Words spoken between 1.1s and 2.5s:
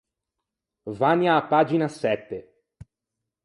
a-a pagina sette.